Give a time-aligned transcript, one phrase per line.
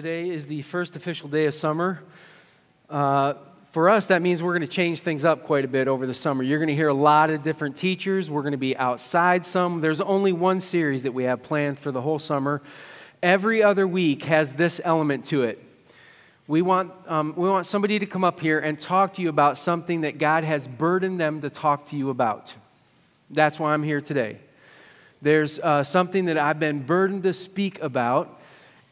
[0.00, 2.00] Today is the first official day of summer.
[2.88, 3.34] Uh,
[3.72, 6.14] for us, that means we're going to change things up quite a bit over the
[6.14, 6.42] summer.
[6.42, 8.30] You're going to hear a lot of different teachers.
[8.30, 9.82] We're going to be outside some.
[9.82, 12.62] There's only one series that we have planned for the whole summer.
[13.22, 15.62] Every other week has this element to it.
[16.48, 19.58] We want, um, we want somebody to come up here and talk to you about
[19.58, 22.54] something that God has burdened them to talk to you about.
[23.28, 24.38] That's why I'm here today.
[25.20, 28.38] There's uh, something that I've been burdened to speak about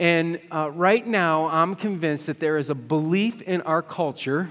[0.01, 4.49] and uh, right now, I'm convinced that there is a belief in our culture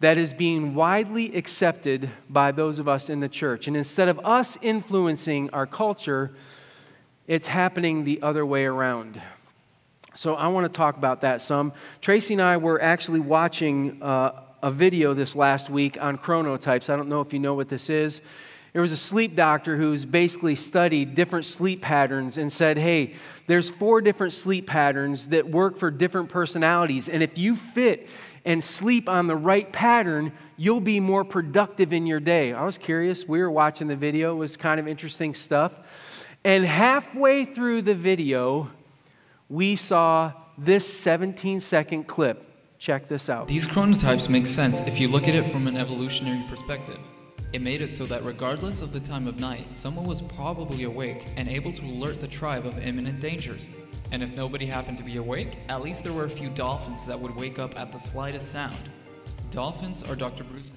[0.00, 3.66] that is being widely accepted by those of us in the church.
[3.66, 6.32] And instead of us influencing our culture,
[7.26, 9.20] it's happening the other way around.
[10.14, 11.72] So I want to talk about that some.
[12.00, 16.88] Tracy and I were actually watching uh, a video this last week on chronotypes.
[16.88, 18.20] I don't know if you know what this is.
[18.76, 23.14] There was a sleep doctor who's basically studied different sleep patterns and said, hey,
[23.46, 27.08] there's four different sleep patterns that work for different personalities.
[27.08, 28.06] And if you fit
[28.44, 32.52] and sleep on the right pattern, you'll be more productive in your day.
[32.52, 33.26] I was curious.
[33.26, 35.72] We were watching the video, it was kind of interesting stuff.
[36.44, 38.70] And halfway through the video,
[39.48, 42.44] we saw this 17 second clip.
[42.78, 43.48] Check this out.
[43.48, 46.98] These chronotypes make sense if you look at it from an evolutionary perspective.
[47.52, 51.26] It made it so that regardless of the time of night, someone was probably awake
[51.36, 53.70] and able to alert the tribe of imminent dangers.
[54.12, 57.18] And if nobody happened to be awake, at least there were a few dolphins that
[57.18, 58.90] would wake up at the slightest sound.
[59.50, 60.44] Dolphins are Dr.
[60.44, 60.72] Bruce's.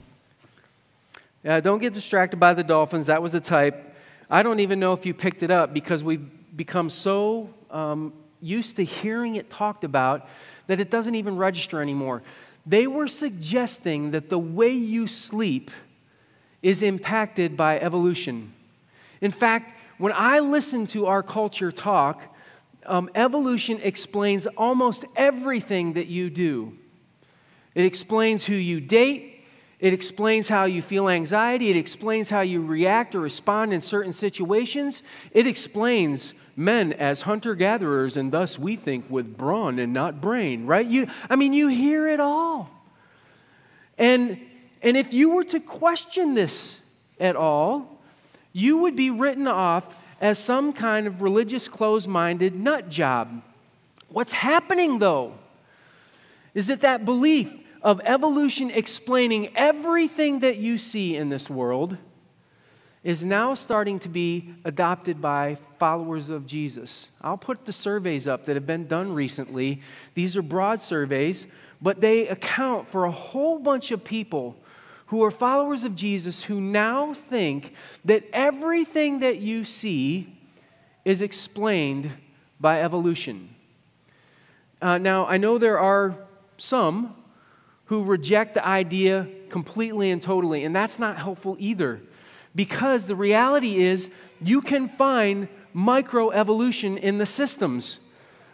[1.44, 3.08] Yeah, don't get distracted by the dolphins.
[3.08, 3.95] That was a type.
[4.30, 8.76] I don't even know if you picked it up because we've become so um, used
[8.76, 10.28] to hearing it talked about
[10.67, 12.22] that it doesn't even register anymore.
[12.66, 15.72] They were suggesting that the way you sleep
[16.62, 18.54] is impacted by evolution.
[19.22, 22.22] In fact, when I listen to our culture talk,
[22.86, 26.78] um, evolution explains almost everything that you do.
[27.76, 29.46] It explains who you date,
[29.80, 34.14] it explains how you feel anxiety, it explains how you react or respond in certain
[34.14, 40.20] situations, it explains men as hunter gatherers, and thus we think with brawn and not
[40.20, 40.86] brain, right?
[40.86, 42.70] You, I mean, you hear it all.
[43.98, 44.39] And
[44.82, 46.80] and if you were to question this
[47.20, 48.00] at all,
[48.54, 53.42] you would be written off as some kind of religious, closed minded nut job.
[54.10, 55.34] What's happening, though,
[56.54, 61.98] is that that belief of evolution explaining everything that you see in this world
[63.04, 67.08] is now starting to be adopted by followers of Jesus.
[67.22, 69.82] I'll put the surveys up that have been done recently.
[70.16, 71.48] These are broad surveys,
[71.82, 74.58] but they account for a whole bunch of people
[75.09, 77.73] who are followers of Jesus who now think
[78.05, 80.36] that everything that you see
[81.03, 82.11] is explained
[82.59, 83.49] by evolution.
[84.81, 86.15] Uh, now, I know there are
[86.58, 87.15] some
[87.86, 92.02] who reject the idea completely and totally, and that's not helpful either.
[92.53, 97.99] Because the reality is, you can find microevolution in the systems.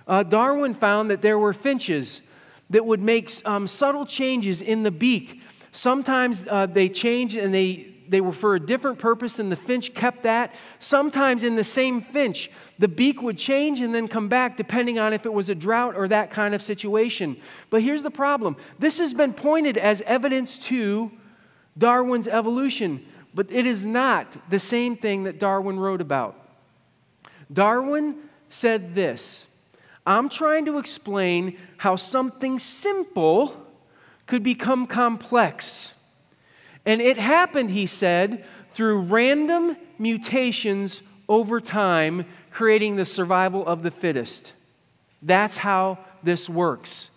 [0.08, 2.22] Uh, Darwin found that there were finches
[2.70, 5.42] that would make um, subtle changes in the beak
[5.76, 9.94] Sometimes uh, they change and they, they were for a different purpose, and the finch
[9.94, 10.56] kept that.
[10.80, 12.50] Sometimes in the same finch,
[12.80, 15.94] the beak would change and then come back depending on if it was a drought
[15.98, 17.36] or that kind of situation.
[17.70, 21.12] But here's the problem this has been pointed as evidence to
[21.78, 26.40] Darwin's evolution, but it is not the same thing that Darwin wrote about.
[27.52, 28.16] Darwin
[28.48, 29.46] said this
[30.08, 33.65] I'm trying to explain how something simple
[34.28, 35.92] could become complex.
[36.86, 43.92] And it happened, he said, through random mutations over time, creating the survival of the
[43.92, 44.54] fittest.
[45.22, 47.10] That's how this works.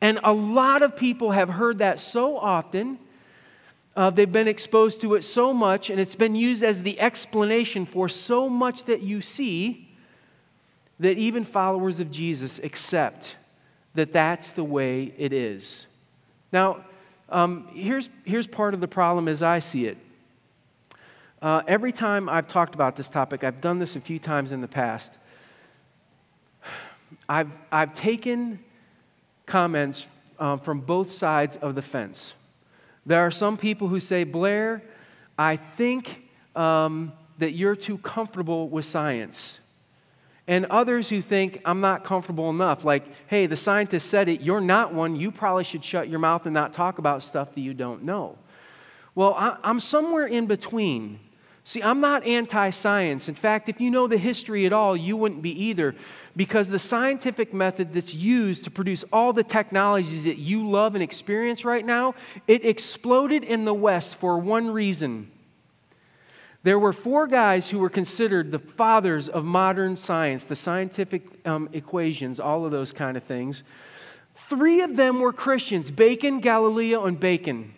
[0.00, 2.98] And a lot of people have heard that so often.
[3.96, 7.86] Uh, they've been exposed to it so much, and it's been used as the explanation
[7.86, 9.88] for so much that you see
[10.98, 13.36] that even followers of Jesus accept
[13.94, 15.86] that that's the way it is.
[16.54, 16.84] Now,
[17.30, 19.98] um, here's, here's part of the problem as I see it.
[21.42, 24.60] Uh, every time I've talked about this topic, I've done this a few times in
[24.60, 25.12] the past,
[27.28, 28.60] I've, I've taken
[29.46, 30.06] comments
[30.38, 32.34] um, from both sides of the fence.
[33.04, 34.80] There are some people who say, Blair,
[35.36, 36.22] I think
[36.54, 39.58] um, that you're too comfortable with science.
[40.46, 44.60] And others who think, I'm not comfortable enough, like, hey, the scientist said it, you're
[44.60, 47.72] not one, you probably should shut your mouth and not talk about stuff that you
[47.72, 48.36] don't know.
[49.14, 51.20] Well, I, am somewhere in between.
[51.66, 53.26] See, I'm not anti science.
[53.28, 55.94] In fact, if you know the history at all, you wouldn't be either.
[56.36, 61.02] because the scientific method that's used to produce all the technologies that you love and
[61.02, 62.14] experience right now,
[62.46, 65.30] it exploded in the West for one reason.
[66.64, 71.68] There were four guys who were considered the fathers of modern science, the scientific um,
[71.74, 73.62] equations, all of those kind of things.
[74.34, 77.74] Three of them were Christians Bacon, Galileo, and Bacon.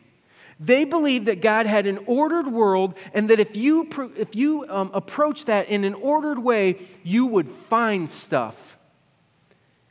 [0.61, 4.93] They believed that God had an ordered world and that if you, if you um,
[4.95, 8.79] approach that in an ordered way, you would find stuff.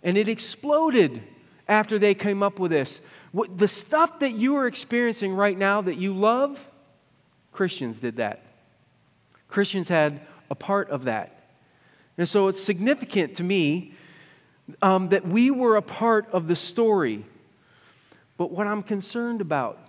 [0.03, 1.21] And it exploded
[1.67, 3.01] after they came up with this.
[3.33, 6.69] The stuff that you are experiencing right now that you love,
[7.51, 8.41] Christians did that.
[9.47, 11.49] Christians had a part of that.
[12.17, 13.93] And so it's significant to me
[14.81, 17.25] um, that we were a part of the story.
[18.37, 19.79] But what I'm concerned about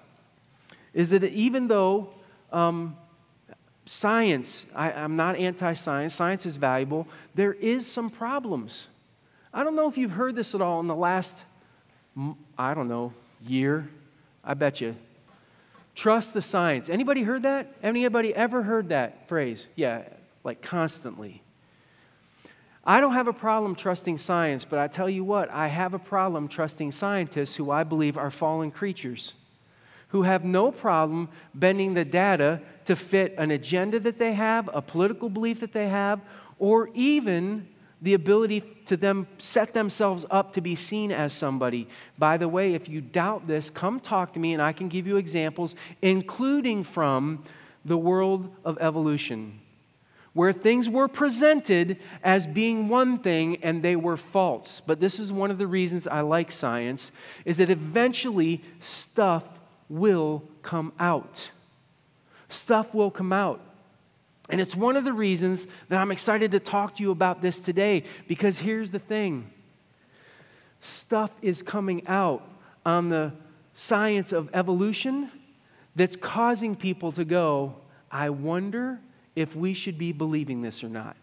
[0.92, 2.14] is that even though
[2.52, 2.96] um,
[3.84, 8.88] science, I, I'm not anti science, science is valuable, there is some problems.
[9.52, 11.44] I don't know if you've heard this at all in the last,
[12.58, 13.12] I don't know,
[13.46, 13.88] year.
[14.44, 14.96] I bet you.
[15.96, 16.88] Trust the science.
[16.88, 17.72] Anybody heard that?
[17.82, 19.66] Anybody ever heard that phrase?
[19.74, 20.02] Yeah,
[20.44, 21.42] like constantly.
[22.84, 25.98] I don't have a problem trusting science, but I tell you what, I have a
[25.98, 29.34] problem trusting scientists who I believe are fallen creatures
[30.08, 34.80] who have no problem bending the data to fit an agenda that they have, a
[34.80, 36.20] political belief that they have,
[36.58, 37.66] or even
[38.02, 41.88] the ability to them set themselves up to be seen as somebody.
[42.18, 45.06] By the way, if you doubt this, come talk to me and I can give
[45.06, 47.42] you examples, including from
[47.84, 49.60] the world of evolution,
[50.34, 54.82] where things were presented as being one thing and they were false.
[54.86, 57.10] But this is one of the reasons I like science,
[57.44, 59.44] is that eventually stuff
[59.88, 61.50] will come out.
[62.48, 63.60] Stuff will come out.
[64.48, 67.60] And it's one of the reasons that I'm excited to talk to you about this
[67.60, 69.50] today because here's the thing
[70.80, 72.42] stuff is coming out
[72.84, 73.32] on the
[73.74, 75.30] science of evolution
[75.96, 77.74] that's causing people to go,
[78.10, 79.00] I wonder
[79.34, 81.16] if we should be believing this or not.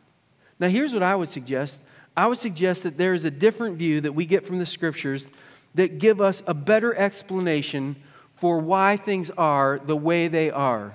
[0.59, 1.81] Now, here's what I would suggest
[2.15, 5.27] I would suggest that there is a different view that we get from the scriptures
[5.73, 7.95] that give us a better explanation
[8.35, 10.93] for why things are the way they are.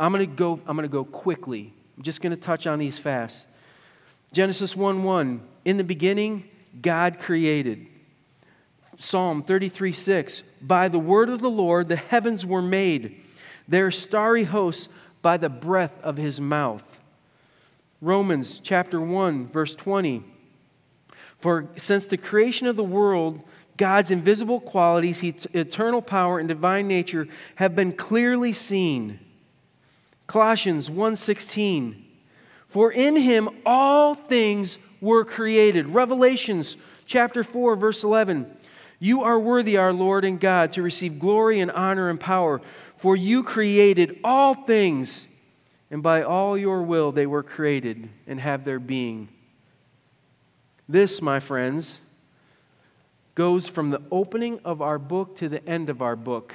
[0.00, 1.74] I'm going to go I'm going to go quickly.
[1.96, 3.46] I'm just going to touch on these fast.
[4.32, 5.40] Genesis 1 1.
[5.66, 6.48] In the beginning,
[6.80, 7.86] God created.
[8.96, 10.42] Psalm 33 6.
[10.62, 13.20] By the word of the Lord, the heavens were made,
[13.68, 14.88] their starry hosts
[15.20, 16.84] by the breath of his mouth.
[18.00, 20.24] Romans chapter 1, verse 20.
[21.36, 23.42] For since the creation of the world,
[23.76, 29.18] God's invisible qualities, his eternal power and divine nature have been clearly seen.
[30.30, 32.04] Colossians 1:16
[32.68, 35.88] For in him all things were created.
[35.88, 38.46] Revelations chapter 4 verse 11
[39.00, 42.60] You are worthy our Lord and God to receive glory and honor and power
[42.96, 45.26] for you created all things
[45.90, 49.30] and by all your will they were created and have their being.
[50.88, 52.02] This, my friends,
[53.34, 56.54] goes from the opening of our book to the end of our book.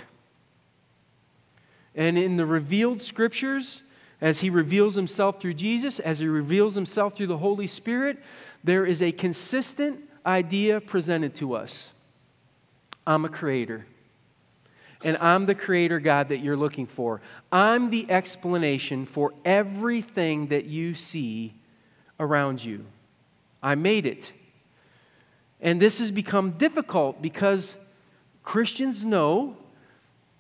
[1.95, 3.81] And in the revealed scriptures,
[4.21, 8.17] as he reveals himself through Jesus, as he reveals himself through the Holy Spirit,
[8.63, 11.93] there is a consistent idea presented to us
[13.07, 13.85] I'm a creator.
[15.03, 17.21] And I'm the creator God that you're looking for.
[17.51, 21.53] I'm the explanation for everything that you see
[22.19, 22.85] around you.
[23.61, 24.33] I made it.
[25.61, 27.77] And this has become difficult because
[28.43, 29.57] Christians know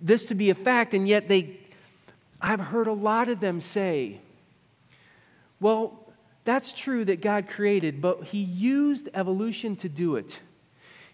[0.01, 1.57] this to be a fact, and yet they,
[2.41, 4.19] I've heard a lot of them say,
[5.59, 5.99] well,
[6.43, 10.39] that's true that God created, but He used evolution to do it.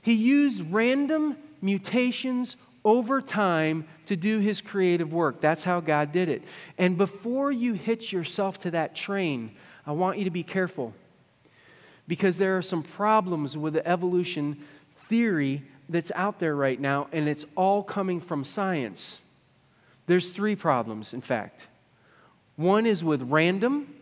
[0.01, 5.39] He used random mutations over time to do His creative work.
[5.39, 6.43] That's how God did it.
[6.77, 9.51] And before you hitch yourself to that train,
[9.85, 10.93] I want you to be careful
[12.07, 14.57] because there are some problems with the evolution
[15.07, 19.21] theory that's out there right now, and it's all coming from science.
[20.07, 21.67] There's three problems, in fact.
[22.55, 23.93] One is with random,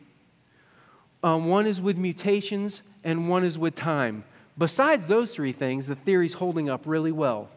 [1.24, 4.24] um, one is with mutations, and one is with time.
[4.58, 7.50] Besides those three things, the theory's holding up really well,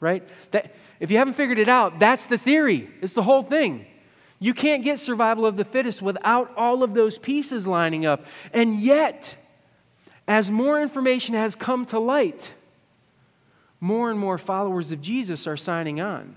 [0.00, 0.22] right?
[0.52, 2.88] That, if you haven't figured it out, that's the theory.
[3.02, 3.86] It's the whole thing.
[4.38, 8.26] You can't get survival of the fittest without all of those pieces lining up.
[8.52, 9.36] And yet,
[10.28, 12.52] as more information has come to light,
[13.80, 16.36] more and more followers of Jesus are signing on.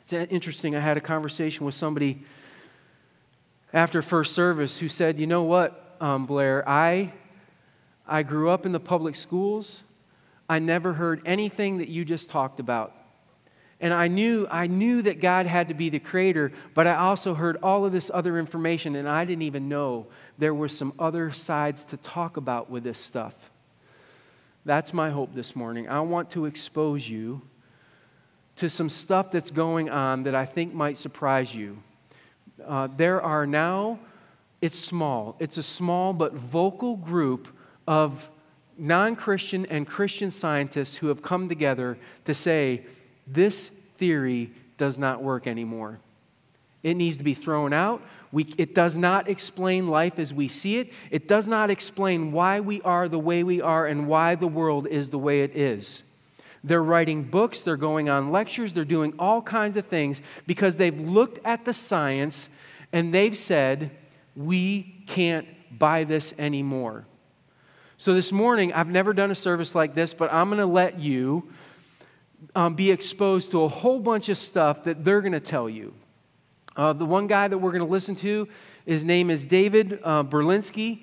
[0.00, 0.76] It's interesting.
[0.76, 2.22] I had a conversation with somebody
[3.72, 7.12] after first service who said, You know what, um, Blair, I,
[8.06, 9.82] I grew up in the public schools.
[10.48, 12.94] I never heard anything that you just talked about.
[13.80, 17.34] And I knew, I knew that God had to be the creator, but I also
[17.34, 20.06] heard all of this other information, and I didn't even know
[20.38, 23.50] there were some other sides to talk about with this stuff.
[24.64, 25.88] That's my hope this morning.
[25.88, 27.42] I want to expose you
[28.56, 31.82] to some stuff that's going on that I think might surprise you.
[32.64, 33.98] Uh, there are now,
[34.62, 37.48] it's small, it's a small but vocal group
[37.86, 38.30] of
[38.78, 42.86] non Christian and Christian scientists who have come together to say,
[43.26, 45.98] this theory does not work anymore.
[46.82, 48.02] It needs to be thrown out.
[48.34, 50.92] We, it does not explain life as we see it.
[51.12, 54.88] It does not explain why we are the way we are and why the world
[54.88, 56.02] is the way it is.
[56.64, 61.00] They're writing books, they're going on lectures, they're doing all kinds of things because they've
[61.00, 62.48] looked at the science
[62.92, 63.92] and they've said,
[64.34, 65.46] we can't
[65.78, 67.04] buy this anymore.
[67.98, 70.98] So this morning, I've never done a service like this, but I'm going to let
[70.98, 71.48] you
[72.56, 75.94] um, be exposed to a whole bunch of stuff that they're going to tell you.
[76.76, 78.48] Uh, the one guy that we're going to listen to,
[78.84, 81.02] his name is David uh, Berlinski.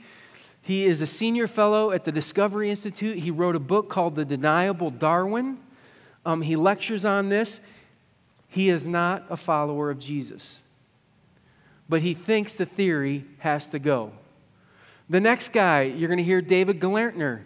[0.62, 3.18] He is a senior fellow at the Discovery Institute.
[3.18, 5.58] He wrote a book called The Deniable Darwin.
[6.26, 7.62] Um, he lectures on this.
[8.50, 10.60] He is not a follower of Jesus,
[11.88, 14.12] but he thinks the theory has to go.
[15.10, 17.44] The next guy, you're going to hear David Gelernter.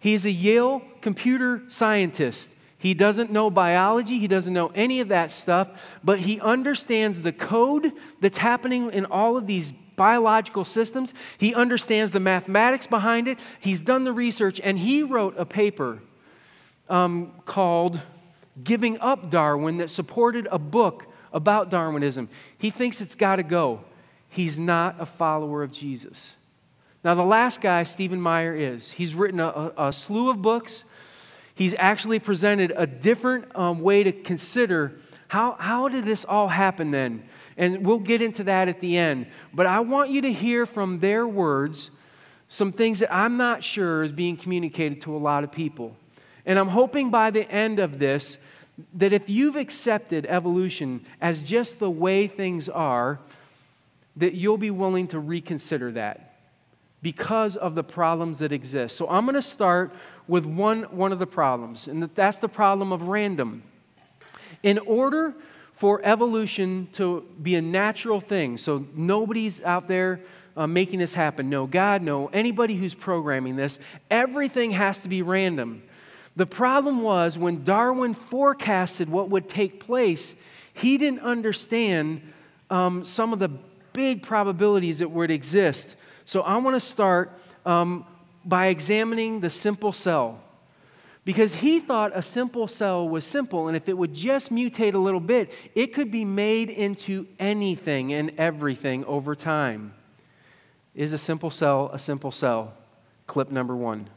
[0.00, 2.50] He's a Yale computer scientist.
[2.78, 7.32] He doesn't know biology, he doesn't know any of that stuff, but he understands the
[7.32, 11.12] code that's happening in all of these biological systems.
[11.36, 13.38] He understands the mathematics behind it.
[13.58, 15.98] He's done the research, and he wrote a paper
[16.88, 18.00] um, called
[18.62, 22.28] Giving Up Darwin that supported a book about Darwinism.
[22.56, 23.80] He thinks it's got to go.
[24.28, 26.36] He's not a follower of Jesus.
[27.02, 28.92] Now, the last guy, Stephen Meyer, is.
[28.92, 30.84] He's written a, a, a slew of books
[31.58, 34.92] he's actually presented a different um, way to consider
[35.26, 37.24] how, how did this all happen then?
[37.56, 39.26] And we'll get into that at the end.
[39.52, 41.90] But I want you to hear from their words
[42.48, 45.96] some things that I'm not sure is being communicated to a lot of people.
[46.46, 48.38] And I'm hoping by the end of this
[48.94, 53.18] that if you've accepted evolution as just the way things are,
[54.16, 56.27] that you'll be willing to reconsider that
[57.02, 58.96] because of the problems that exist.
[58.96, 59.92] So I'm going to start
[60.26, 63.62] with one, one of the problems, and that's the problem of random.
[64.62, 65.34] In order
[65.72, 70.20] for evolution to be a natural thing, so nobody's out there
[70.56, 73.78] uh, making this happen, no God, no anybody who's programming this,
[74.10, 75.82] everything has to be random.
[76.34, 80.34] The problem was when Darwin forecasted what would take place,
[80.74, 82.22] he didn't understand
[82.70, 83.50] um, some of the
[83.92, 85.96] big probabilities that would exist.
[86.28, 87.32] So I want to start
[87.64, 88.04] um,
[88.44, 90.38] by examining the simple cell.
[91.24, 94.98] Because he thought a simple cell was simple, and if it would just mutate a
[94.98, 99.94] little bit, it could be made into anything and everything over time.
[100.94, 102.74] Is a simple cell a simple cell?
[103.26, 104.10] Clip number one.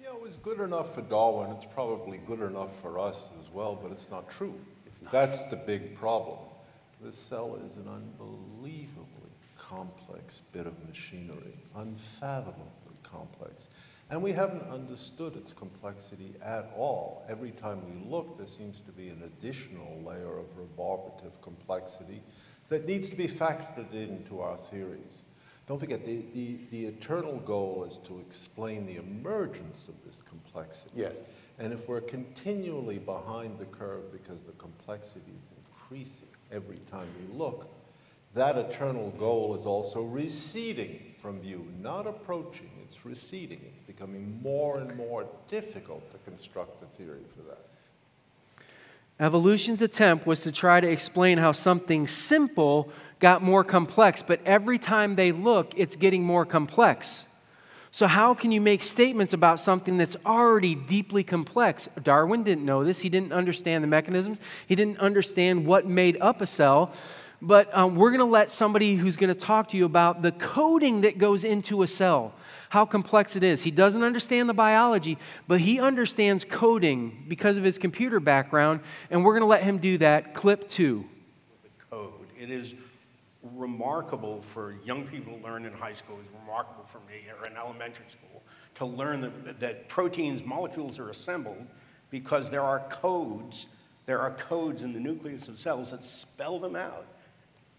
[0.00, 1.50] Yeah, it was good enough for Darwin.
[1.56, 4.54] It's probably good enough for us as well, but it's not true.
[4.86, 5.58] It's not That's true.
[5.58, 6.38] the big problem.
[7.02, 8.93] This cell is an unbelievable
[9.68, 13.68] complex bit of machinery, unfathomably complex.
[14.10, 17.24] And we haven't understood its complexity at all.
[17.28, 22.22] Every time we look, there seems to be an additional layer of rebarbative complexity
[22.68, 25.22] that needs to be factored into our theories.
[25.66, 30.90] Don't forget, the, the, the eternal goal is to explain the emergence of this complexity.
[30.94, 31.26] Yes.
[31.58, 37.38] And if we're continually behind the curve because the complexity is increasing every time we
[37.38, 37.70] look,
[38.34, 43.60] that eternal goal is also receding from view, not approaching, it's receding.
[43.66, 47.64] It's becoming more and more difficult to construct a theory for that.
[49.18, 54.78] Evolution's attempt was to try to explain how something simple got more complex, but every
[54.78, 57.26] time they look, it's getting more complex.
[57.90, 61.88] So, how can you make statements about something that's already deeply complex?
[62.02, 63.00] Darwin didn't know this.
[63.00, 66.92] He didn't understand the mechanisms, he didn't understand what made up a cell.
[67.44, 70.32] But um, we're going to let somebody who's going to talk to you about the
[70.32, 72.32] coding that goes into a cell,
[72.70, 73.62] how complex it is.
[73.62, 79.22] He doesn't understand the biology, but he understands coding because of his computer background, and
[79.22, 80.32] we're going to let him do that.
[80.32, 81.04] Clip two.
[81.62, 82.28] The code.
[82.40, 82.74] It is
[83.42, 87.58] remarkable for young people to learn in high school, it's remarkable for me or in
[87.58, 88.42] elementary school
[88.76, 91.66] to learn that, that proteins, molecules are assembled
[92.10, 93.66] because there are codes.
[94.06, 97.06] There are codes in the nucleus of cells that spell them out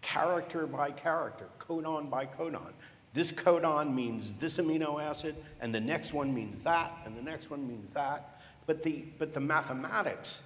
[0.06, 2.72] character by character, codon by codon.
[3.12, 7.50] this codon means this amino acid, and the next one means that, and the next
[7.50, 8.40] one means that.
[8.66, 10.42] But the, but the mathematics,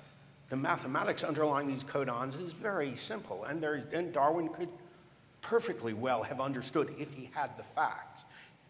[0.49, 4.71] the mathematics underlying these codons is very simple, and, there, and Darwin could
[5.43, 8.25] perfectly well have understood if he had the facts.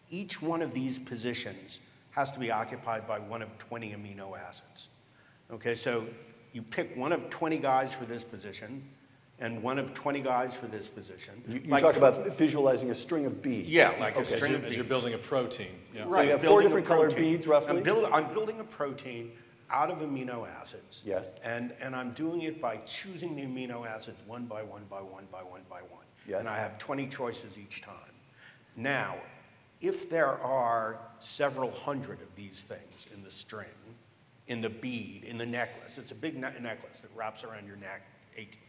[0.09, 1.79] Each one of these positions
[2.11, 4.89] has to be occupied by one of 20 amino acids.
[5.51, 6.05] Okay, so
[6.51, 8.83] you pick one of 20 guys for this position,
[9.41, 11.33] and one of 20 guys for this position.
[11.47, 13.67] You, you Like- talk about visualizing a string of beads.
[13.67, 14.35] Yeah, like a Okay.
[14.37, 14.71] string of beads.
[14.73, 16.07] As you're building a protein, yeah.
[16.07, 17.75] So you have four different colored beads, roughly?
[17.77, 19.31] I'm, build, I'm building a protein
[19.71, 21.01] out of amino acids.
[21.05, 21.33] Yes.
[21.43, 25.25] And, and I'm doing it by choosing the amino acids one by one by one
[25.31, 26.05] by one by one.
[26.27, 26.41] Yes.
[26.41, 27.95] And I have 20 choices each time.
[28.75, 29.15] Now,
[29.81, 33.65] if there are several hundred of these things in the string,
[34.47, 37.77] in the bead, in the necklace, it's a big ne- necklace that wraps around your
[37.77, 38.03] neck
[38.37, 38.61] 18 times.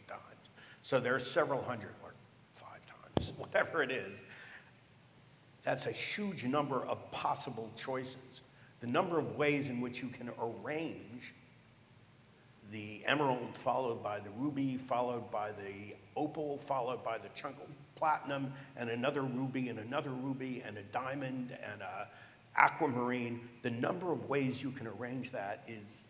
[0.82, 2.12] So there are several hundred, or
[2.54, 4.22] five times, whatever it is.
[5.62, 8.40] That's a huge number of possible choices.
[8.80, 11.34] The number of ways in which you can arrange
[12.72, 17.68] the emerald, followed by the ruby, followed by the opal, followed by the chunk of
[17.94, 22.08] platinum, and another ruby, and another ruby, and a diamond, and a
[22.56, 23.40] aquamarine.
[23.62, 26.04] The number of ways you can arrange that is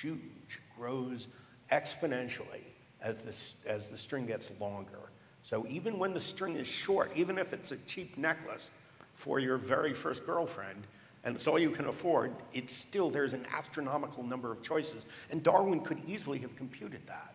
[0.00, 1.26] huge, grows
[1.70, 2.62] exponentially
[3.06, 3.22] as
[3.64, 4.98] the, as the string gets longer.
[5.42, 8.68] So even when the string is short, even if it's a cheap necklace
[9.14, 10.82] for your very first girlfriend,
[11.24, 15.06] and it's all you can afford, it's still, there's an astronomical number of choices.
[15.30, 17.34] And Darwin could easily have computed that.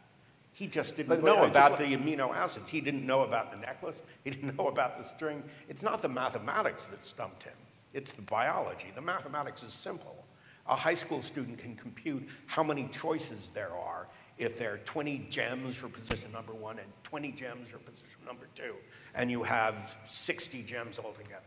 [0.54, 2.70] He just didn't But- know just about the amino acids.
[2.70, 4.02] He didn't know about the necklace.
[4.24, 5.44] He didn't know about the string.
[5.70, 7.56] It's not the mathematics that stumped him.
[7.94, 8.92] It's the biology.
[8.94, 10.26] The mathematics is simple.
[10.68, 14.08] A high school student can compute how many choices there are
[14.42, 18.48] if there are 20 gems for position number one and 20 gems for position number
[18.56, 18.74] two,
[19.14, 21.42] and you have 60 gems altogether.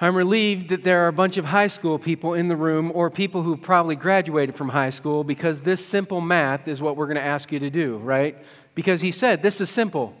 [0.00, 3.10] I'm relieved that there are a bunch of high school people in the room or
[3.10, 7.18] people who've probably graduated from high school because this simple math is what we're going
[7.18, 8.38] to ask you to do, right?
[8.74, 10.16] Because he said this is simple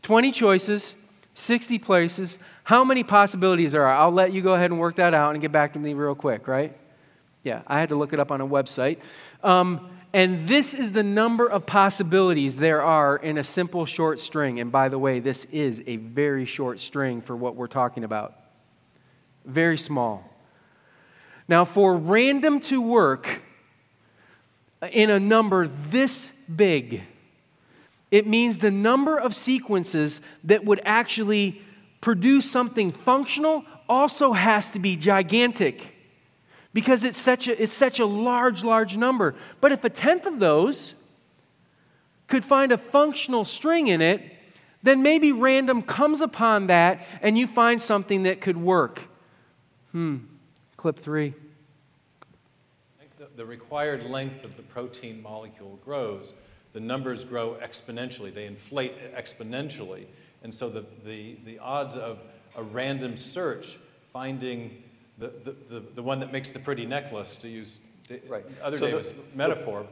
[0.00, 0.94] 20 choices,
[1.34, 2.38] 60 places.
[2.64, 3.88] How many possibilities are there?
[3.88, 6.14] I'll let you go ahead and work that out and get back to me real
[6.14, 6.74] quick, right?
[7.44, 8.98] Yeah, I had to look it up on a website.
[9.42, 14.60] Um, and this is the number of possibilities there are in a simple short string.
[14.60, 18.34] And by the way, this is a very short string for what we're talking about.
[19.46, 20.28] Very small.
[21.48, 23.42] Now, for random to work
[24.90, 27.02] in a number this big,
[28.10, 31.62] it means the number of sequences that would actually
[32.02, 35.91] produce something functional also has to be gigantic
[36.72, 39.34] because it's such a, it's such a large, large number.
[39.60, 40.94] But if a tenth of those
[42.28, 44.22] could find a functional string in it,
[44.82, 49.02] then maybe random comes upon that and you find something that could work.
[49.92, 50.18] Hmm,
[50.76, 51.34] clip three.
[53.18, 56.32] The, the required length of the protein molecule grows,
[56.72, 58.32] the numbers grow exponentially.
[58.32, 60.06] They inflate exponentially.
[60.42, 62.18] And so the, the, the odds of
[62.56, 63.78] a random search
[64.12, 64.82] finding
[65.22, 68.44] the, the, the, the one that makes the pretty necklace, to use Da- Right.
[68.62, 69.86] other So the- David's metaphor,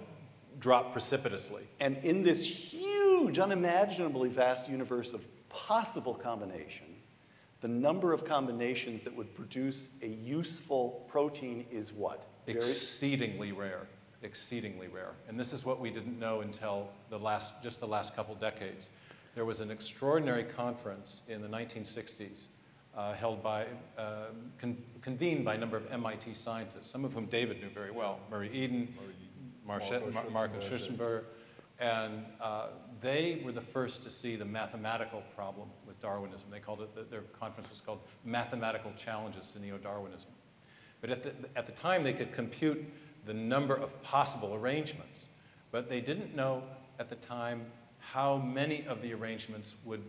[0.59, 1.63] drop precipitously.
[1.79, 7.07] And in this huge, unimaginably vast universe of possible combinations,
[7.61, 12.27] the number of combinations that would produce a useful protein is what?
[12.47, 13.87] Exceedingly rare,
[14.23, 15.13] exceedingly rare.
[15.29, 18.89] And this is what we didn't know until the last, just the last couple decades.
[19.35, 22.49] There was an extraordinary conference in the 1960s
[22.97, 24.27] uh, held by, uh,
[24.59, 28.21] con- convened by a number of MIT scientists, some of whom David knew very well,
[28.31, 28.95] Murray Eden,
[29.67, 31.25] Marce- Mar- Marco Schützenberger,
[31.79, 32.67] and uh,
[33.01, 36.49] they were the first to see the mathematical problem with Darwinism.
[36.51, 40.31] They called it, their conference was called Mathematical Challenges to Neo-Darwinism.
[41.01, 42.85] But at the, at the time, they could compute
[43.25, 45.29] the number of possible arrangements,
[45.71, 46.63] but they didn't know
[46.99, 47.67] at the time
[47.99, 50.03] how many of the arrangements would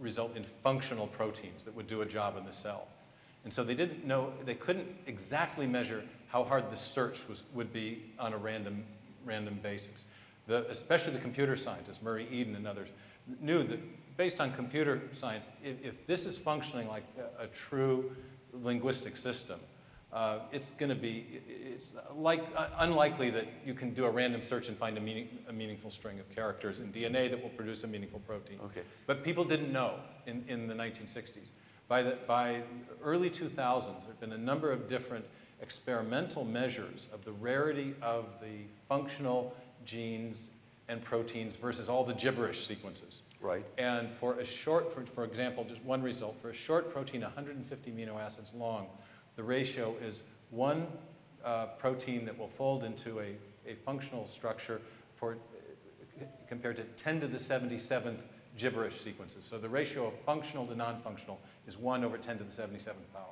[0.00, 2.88] result in functional proteins that would do a job in the cell.
[3.44, 7.72] And so they didn't know, they couldn't exactly measure how hard the search was, would
[7.72, 8.84] be on a random,
[9.24, 10.04] random basis.
[10.46, 12.88] The, especially the computer scientists, Murray Eden and others,
[13.40, 13.78] knew that
[14.16, 17.04] based on computer science, if, if this is functioning like
[17.38, 18.16] a, a true
[18.52, 19.58] linguistic system,
[20.16, 24.40] uh, it's going to be, it's like, uh, unlikely that you can do a random
[24.40, 27.84] search and find a, meaning, a meaningful string of characters in DNA that will produce
[27.84, 28.58] a meaningful protein.
[28.64, 28.80] Okay.
[29.06, 31.50] But people didn't know in, in the 1960s.
[31.86, 32.62] By the by
[33.04, 35.26] early 2000s, there have been a number of different
[35.60, 40.52] experimental measures of the rarity of the functional genes
[40.88, 43.20] and proteins versus all the gibberish sequences.
[43.40, 43.66] Right.
[43.76, 47.90] And for a short, for, for example, just one result, for a short protein 150
[47.90, 48.86] amino acids long,
[49.36, 50.86] the ratio is one
[51.44, 53.34] uh, protein that will fold into a,
[53.68, 54.80] a functional structure
[55.14, 55.36] for
[56.48, 58.18] compared to 10 to the 77th
[58.56, 59.44] gibberish sequences.
[59.44, 63.24] So the ratio of functional to non-functional is 1 over 10 to the 77th power.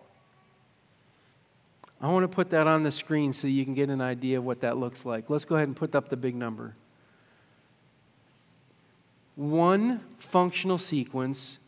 [2.01, 4.45] I want to put that on the screen so you can get an idea of
[4.45, 5.31] what that looks like.
[5.31, 6.75] Let's go ahead and put up the big number.
[9.37, 11.59] One functional sequence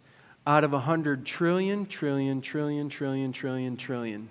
[0.46, 4.28] out of 100 trillion, trillion, trillion, trillion, trillion, trillion.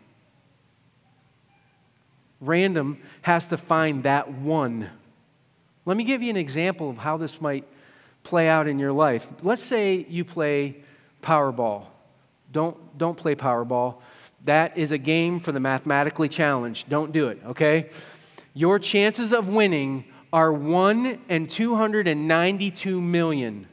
[2.39, 4.89] Random has to find that one.
[5.85, 7.65] Let me give you an example of how this might
[8.23, 9.27] play out in your life.
[9.43, 10.77] Let's say you play
[11.21, 11.85] Powerball.
[12.51, 14.01] Don't, don't play Powerball.
[14.45, 16.87] That is a game for the mathematically challenged.
[16.89, 17.89] Don't do it, okay?
[18.53, 23.67] Your chances of winning are 1 and 292 million.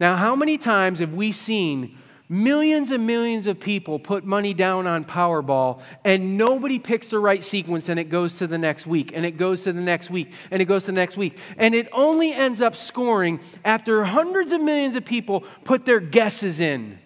[0.00, 4.86] Now, how many times have we seen millions and millions of people put money down
[4.86, 9.12] on Powerball and nobody picks the right sequence and it goes to the next week
[9.14, 11.74] and it goes to the next week and it goes to the next week and
[11.74, 16.98] it only ends up scoring after hundreds of millions of people put their guesses in.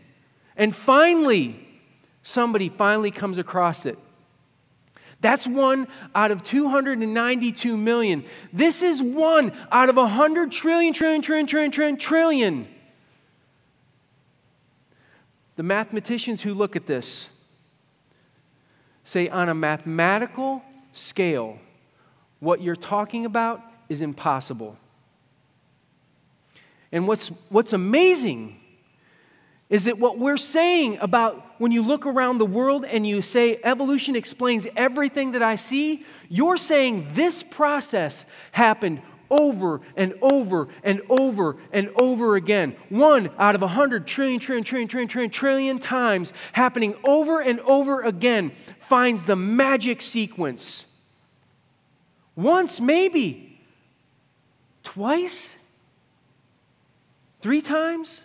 [0.57, 1.67] And finally,
[2.23, 3.99] somebody finally comes across it.
[5.21, 8.25] That's one out of 292 million.
[8.53, 12.74] This is one out of 100 trillion, trillion, trillion, trillion, trillion, trillion.
[15.57, 17.29] The mathematicians who look at this
[19.05, 20.63] say on a mathematical
[20.93, 21.59] scale,
[22.41, 24.77] what you're talking about is impossible.
[26.91, 28.61] And what's, what's amazing
[29.69, 33.59] is that what we're saying about when you look around the world and you say
[33.65, 41.01] evolution explains everything that I see, you're saying this process happened over and over and
[41.09, 42.77] over and over again.
[42.89, 47.61] One out of a hundred trillion, trillion, trillion, trillion, trillion, trillion times happening over and
[47.61, 50.87] over again finds the magic sequence.
[52.37, 53.61] Once, maybe.
[54.83, 55.57] Twice?
[57.41, 58.23] Three times?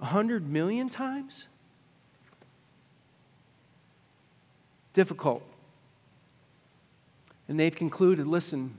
[0.00, 1.48] A hundred million times?
[4.92, 5.42] Difficult.
[7.48, 8.76] And they've concluded listen,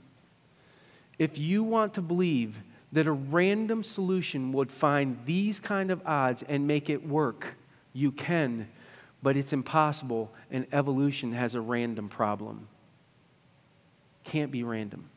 [1.19, 2.59] if you want to believe
[2.91, 7.55] that a random solution would find these kind of odds and make it work,
[7.93, 8.67] you can,
[9.21, 12.67] but it's impossible, and evolution has a random problem.
[14.23, 15.09] Can't be random.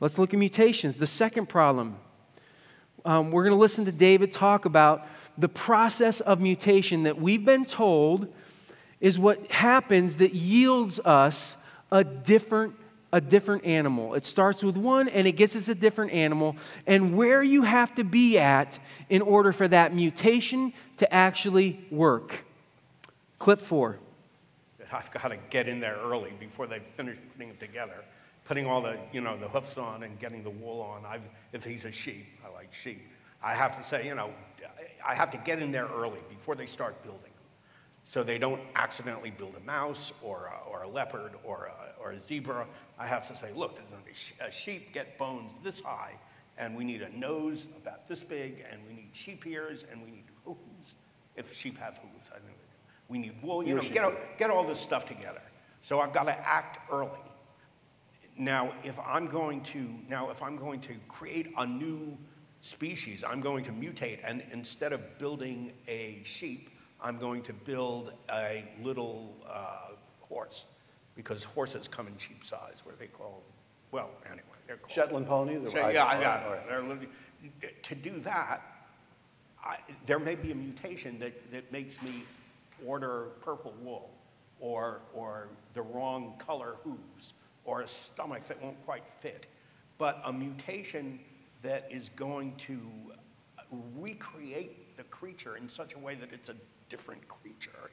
[0.00, 0.96] Let's look at mutations.
[0.96, 1.96] The second problem.
[3.04, 5.06] Um, we're going to listen to David talk about
[5.38, 8.32] the process of mutation that we've been told
[9.00, 11.56] is what happens that yields us
[11.90, 12.74] a different
[13.12, 14.14] a different animal.
[14.14, 17.94] It starts with one and it gets us a different animal, and where you have
[17.96, 22.44] to be at in order for that mutation to actually work.
[23.38, 23.98] Clip four.
[24.92, 28.04] I've got to get in there early before they finish putting it together,
[28.44, 31.04] putting all the, you know, the hoofs on and getting the wool on.
[31.04, 33.00] I've, if he's a sheep, I like sheep.
[33.42, 34.30] I have to say, you know,
[35.06, 37.30] I have to get in there early before they start building
[38.04, 42.12] so they don't accidentally build a mouse or a, or a leopard or a, or
[42.12, 42.66] a zebra.
[43.00, 43.80] I have to say, look,
[44.46, 46.12] a sheep get bones this high,
[46.58, 50.10] and we need a nose about this big, and we need sheep ears, and we
[50.10, 50.94] need hooves,
[51.34, 52.28] if sheep have hooves.
[52.30, 52.56] I mean,
[53.08, 55.40] we need wool, you know, get, all, get all this stuff together.
[55.80, 57.10] So I've got to act early.
[58.36, 62.18] Now, if I'm going to, now if I'm going to create a new
[62.60, 66.68] species, I'm going to mutate, and instead of building a sheep,
[67.00, 70.66] I'm going to build a little uh, horse
[71.14, 72.78] because horses come in cheap size.
[72.84, 73.42] What they called?
[73.92, 75.72] Well, anyway, they're called Shetland ponies.
[75.72, 76.42] So, yeah, I got
[77.62, 77.82] it.
[77.84, 78.62] To do that,
[79.64, 82.24] I, there may be a mutation that, that makes me
[82.84, 84.10] order purple wool,
[84.58, 89.46] or or the wrong color hooves, or a stomach that won't quite fit.
[89.98, 91.20] But a mutation
[91.62, 92.80] that is going to
[93.58, 93.62] uh,
[93.98, 96.56] recreate the creature in such a way that it's a
[96.88, 97.90] different creature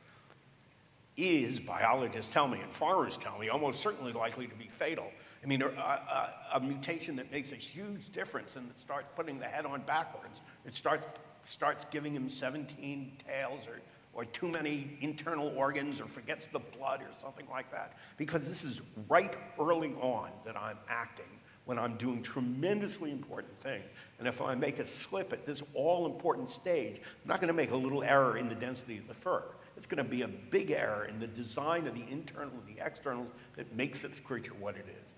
[1.17, 5.11] is, biologists tell me and farmers tell me, almost certainly likely to be fatal.
[5.43, 9.39] I mean, a, a, a, mutation that makes a huge difference and it starts putting
[9.39, 11.01] the head on backwards, it start,
[11.43, 13.79] starts giving him 17 tails or,
[14.13, 17.97] or too many internal organs or forgets the blood or something like that.
[18.17, 21.25] Because this is right early on that I'm acting
[21.65, 23.83] when I'm doing tremendously important things.
[24.19, 27.53] And if I make a slip at this all important stage, I'm not going to
[27.53, 29.43] make a little error in the density of the fur.
[29.77, 32.83] It's going to be a big error in the design of the internal and the
[32.83, 35.13] external that makes this creature what it is.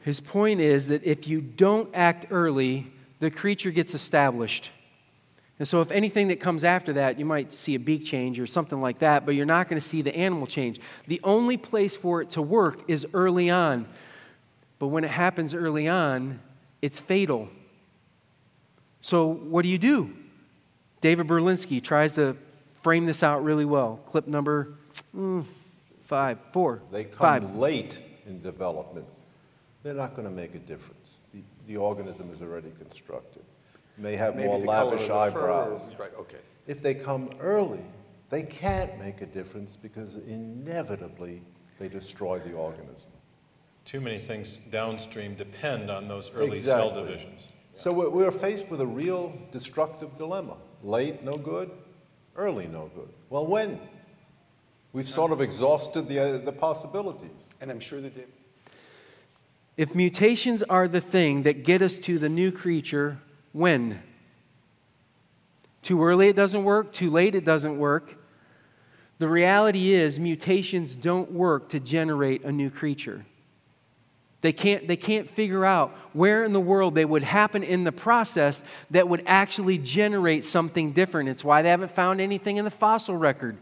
[0.00, 4.70] His point is that if you don't act early, the creature gets established.
[5.58, 8.46] And so, if anything that comes after that, you might see a beak change or
[8.46, 10.80] something like that, but you're not going to see the animal change.
[11.08, 13.86] The only place for it to work is early on.
[14.78, 16.38] But when it happens early on,
[16.80, 17.48] it's fatal.
[19.00, 20.14] So, what do you do?
[21.00, 22.36] David Berlinski tries to
[22.82, 24.00] frame this out really well.
[24.06, 24.74] Clip number
[25.14, 25.44] mm,
[26.04, 27.56] five, four, They come five.
[27.56, 29.06] late in development,
[29.82, 31.20] they're not going to make a difference.
[31.32, 33.42] The, the organism is already constructed.
[33.96, 35.92] May have Maybe more the lavish eyebrows.
[35.96, 36.04] fur.
[36.04, 36.38] Right, okay.
[36.66, 37.80] If they come early,
[38.30, 41.42] they can't make a difference because inevitably
[41.78, 43.10] they destroy the organism.
[43.84, 47.02] Too many things downstream depend on those early cell Exactly.
[47.14, 47.48] divisions.
[47.72, 50.56] So we're, we're faced with a real destructive dilemma.
[50.82, 51.70] Late, no good.
[52.36, 53.08] Early, no good.
[53.30, 53.80] Well, when?
[54.92, 57.50] We've sort of exhausted the, uh, the possibilities.
[57.60, 58.28] And I'm sure they did.
[59.76, 63.18] If mutations are the thing that get us to the new creature,
[63.52, 64.02] when?
[65.82, 68.16] Too early it doesn't work, too late it doesn't work.
[69.18, 73.24] The reality is, mutations don't work to generate a new creature.
[74.40, 77.92] They can't, they can't figure out where in the world they would happen in the
[77.92, 81.28] process that would actually generate something different.
[81.28, 83.56] It's why they haven't found anything in the fossil record.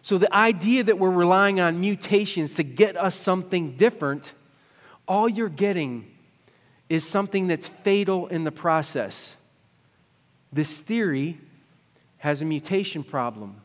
[0.00, 4.32] So, the idea that we're relying on mutations to get us something different,
[5.06, 6.10] all you're getting
[6.88, 9.36] is something that's fatal in the process.
[10.52, 11.38] This theory
[12.18, 13.60] has a mutation problem.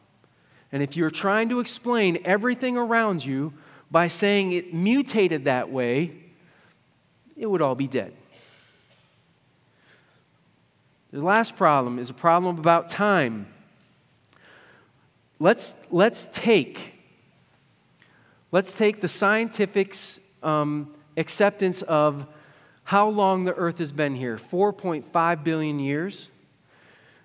[0.73, 3.53] And if you're trying to explain everything around you
[3.89, 6.22] by saying it mutated that way,
[7.37, 8.13] it would all be dead.
[11.11, 13.47] The last problem is a problem about time.
[15.39, 16.93] Let's, let's take
[18.53, 22.27] let's take the scientific's um, acceptance of
[22.83, 26.29] how long the earth has been here 4.5 billion years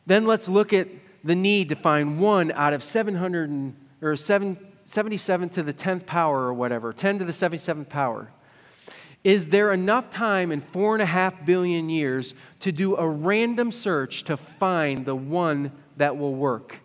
[0.06, 0.88] then let's look at
[1.22, 6.06] the need to find one out of 700 and, or 7, 77 to the 10th
[6.06, 8.30] power or whatever 10 to the 77th power
[9.24, 13.72] is there enough time in four and a half billion years to do a random
[13.72, 16.80] search to find the one that will work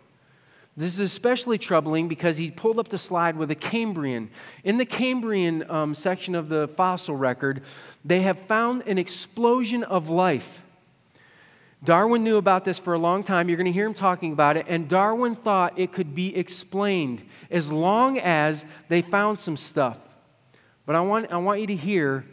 [0.76, 4.28] this is especially troubling because he pulled up the slide with the Cambrian.
[4.64, 7.62] In the Cambrian um, section of the fossil record,
[8.04, 10.64] they have found an explosion of life.
[11.84, 13.48] Darwin knew about this for a long time.
[13.48, 14.66] You're going to hear him talking about it.
[14.68, 19.98] And Darwin thought it could be explained as long as they found some stuff.
[20.86, 22.24] But I want, I want you to hear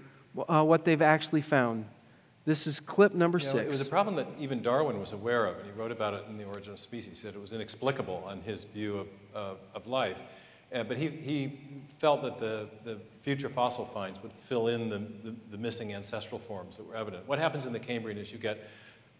[0.47, 1.85] uh, what they've actually found.
[2.43, 3.65] This is clip number You know, six.
[3.65, 6.23] it was a problem that even Darwin was aware of, and he wrote about it
[6.27, 7.11] in The Origin of Species.
[7.11, 10.17] He said it was inexplicable on his view of, uh, of life.
[10.73, 11.59] Uh, but he, he
[11.99, 16.39] felt that the, the future fossil finds would fill in the, the, the missing ancestral
[16.39, 17.27] forms that were evident.
[17.27, 18.69] What happens in the Cambrian is you get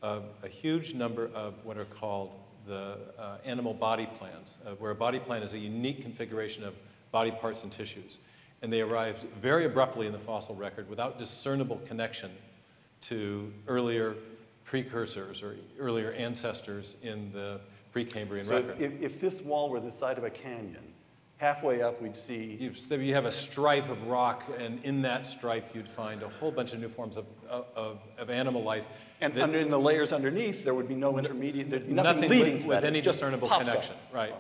[0.02, 4.92] a, a huge number of what are called the uh, animal body plans, uh, where
[4.92, 6.74] a body plan is a unique configuration of
[7.12, 8.18] body parts and tissues.
[8.62, 12.32] And they arrived very abruptly in the fossil record without discernible connection
[13.02, 14.16] to earlier
[14.64, 17.60] precursors or earlier ancestors in the
[17.94, 18.80] Precambrian so record.
[18.80, 20.94] if, if this wall were the side of a canyon,
[21.38, 25.26] halfway up we'd see You've, so you have a stripe of rock, and in that
[25.26, 28.86] stripe you'd find a whole bunch of new forms of, of, of animal life.
[29.20, 32.22] And that- under in the layers underneath, there would be no intermediate, there'd be nothing,
[32.22, 32.84] nothing leading with, to with.
[32.84, 33.76] Any discernible pops up.
[33.76, 34.36] connection, right?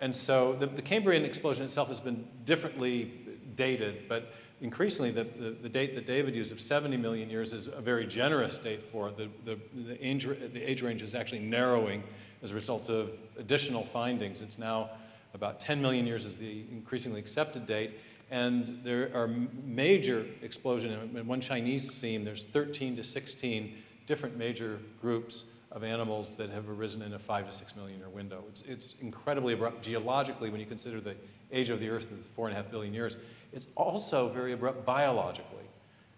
[0.00, 3.12] And so the, the Cambrian explosion itself has been differently
[3.60, 7.66] dated, but increasingly the, the, the date that David used of 70 million years is
[7.66, 9.18] a very generous date for it.
[9.18, 12.02] The, the, the, age, the age range is actually narrowing
[12.42, 14.40] as a result of additional findings.
[14.40, 14.88] It's now
[15.34, 18.00] about 10 million years is the increasingly accepted date.
[18.30, 19.28] And there are
[19.62, 20.92] major explosion.
[21.14, 23.74] In one Chinese seam, there's 13 to 16
[24.06, 28.08] different major groups of animals that have arisen in a five to six million year
[28.08, 28.42] window.
[28.48, 31.14] It's, it's incredibly abrupt geologically when you consider the
[31.52, 33.16] age of the Earth is four and a half billion years.
[33.52, 35.64] It's also very abrupt biologically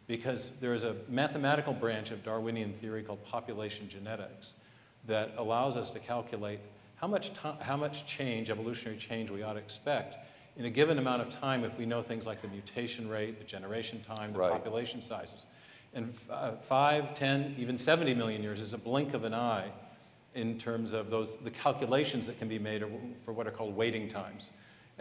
[0.06, 4.54] because there is a mathematical branch of Darwinian theory called population genetics
[5.06, 6.60] that allows us to calculate
[6.96, 10.16] how much, how much change, evolutionary change, we ought to expect
[10.56, 13.44] in a given amount of time if we know things like the mutation rate, the
[13.44, 14.52] generation time, the Right.
[14.52, 15.46] population sizes.
[15.94, 19.70] And uh, 5, 10, even 70 million years is a blink of an eye
[20.34, 22.84] in terms of those, the calculations that can be made
[23.24, 24.50] for what are called waiting times.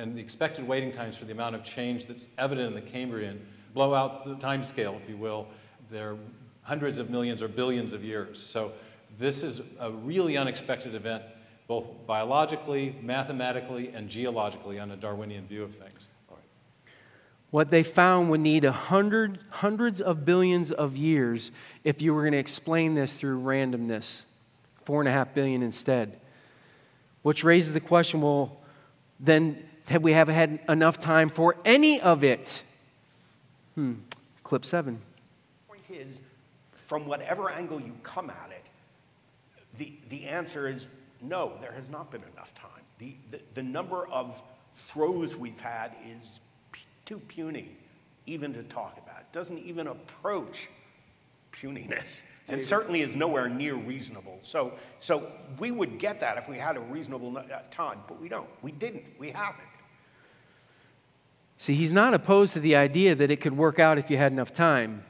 [0.02, 3.40] And the expected waiting times for the amount of change that's evident in the Cambrian
[3.76, 5.48] blow out the time scale, if you will.
[5.92, 6.16] They're
[6.64, 8.42] hundreds of millions or billions of years.
[8.42, 8.72] So
[9.20, 11.22] this is a really unexpected event,
[11.68, 16.08] both biologically, mathematically, and geologically on a Darwinian view of things.
[17.52, 21.52] what they found would need a hundred, hundreds of billions of years
[21.84, 24.24] if you were going to explain this through randomness.
[24.84, 26.20] Four and a half billion instead.
[27.22, 28.58] Which raises the question well,
[29.20, 32.63] then have we haven't had enough time for any of it?
[33.76, 33.94] Hmm.
[34.44, 35.02] Clip seven.
[35.67, 36.22] point is,
[36.74, 38.65] from whatever angle you come at it,
[39.78, 40.88] the, the answer is
[41.22, 42.70] no, there has not been enough time.
[43.00, 44.41] The, the, the number of
[44.88, 46.39] throws we've had is
[46.72, 47.70] p- too puny
[48.26, 49.22] even to talk about.
[49.22, 50.70] It doesn't even approach
[51.52, 54.39] puniness and certainly is nowhere near reasonable.
[54.41, 55.28] So, so
[55.60, 58.48] we would get that if we had a reasonable no- uh, time, but we don't.
[58.62, 59.06] We didn't.
[59.20, 59.67] We haven't.
[61.62, 64.32] See, he's not opposed to the idea that it could work out if you had
[64.32, 65.04] enough time,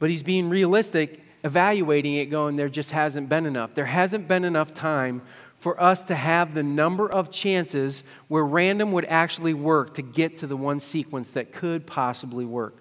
[0.00, 3.76] but he's being realistic, evaluating it, going, there just hasn't been enough.
[3.76, 5.22] There hasn't been enough time
[5.58, 10.38] for us to have the number of chances where random would actually work to get
[10.38, 12.74] to the one sequence that could possibly work.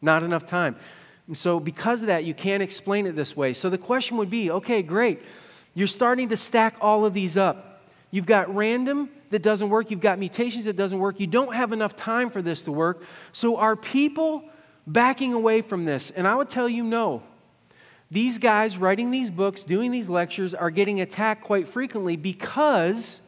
[0.00, 0.76] Not enough time.
[1.26, 3.52] And so, because of that, you can't explain it this way.
[3.52, 5.20] So, the question would be okay, great.
[5.74, 7.82] You're starting to stack all of these up.
[8.10, 11.20] You've got random that doesn't work, you've got mutations that doesn't work.
[11.20, 13.02] You don't have enough time for this to work.
[13.32, 14.44] So, are people
[14.86, 16.10] backing away from this?
[16.10, 17.22] And I would tell you no.
[18.10, 23.20] These guys writing these books, doing these lectures, are getting attacked quite frequently because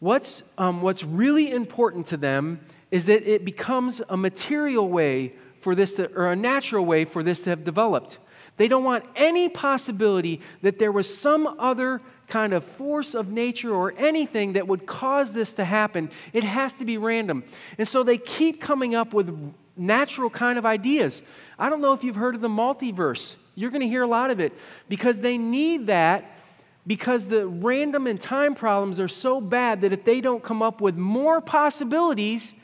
[0.00, 5.74] what's, um, what's really important to them is that it becomes a material way for
[5.74, 8.18] this to, or a natural way for this to have developed.
[8.56, 13.74] They don't want any possibility that there was some other kind of force of nature
[13.74, 16.10] or anything that would cause this to happen.
[16.32, 17.44] It has to be random.
[17.78, 21.22] And so they keep coming up with natural kind of ideas.
[21.58, 23.34] I don't know if you've heard of the multiverse.
[23.54, 24.52] You're going to hear a lot of it
[24.88, 26.32] because they need that
[26.86, 30.80] because the random and time problems are so bad that if they don't come up
[30.80, 32.54] with more possibilities,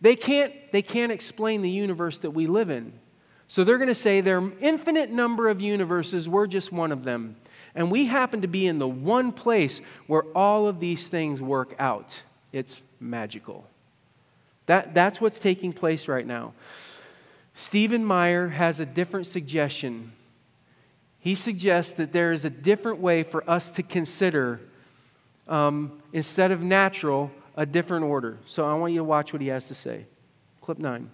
[0.00, 2.92] they can't, they can't explain the universe that we live in.
[3.48, 7.04] So they're going to say there are infinite number of universes, we're just one of
[7.04, 7.36] them.
[7.74, 11.74] And we happen to be in the one place where all of these things work
[11.78, 12.22] out.
[12.52, 13.66] It's magical.
[14.64, 16.54] That, that's what's taking place right now.
[17.54, 20.12] Stephen Meyer has a different suggestion.
[21.20, 24.60] He suggests that there is a different way for us to consider,
[25.48, 28.38] um, instead of natural, a different order.
[28.46, 30.06] So I want you to watch what he has to say.
[30.60, 31.10] Clip 9.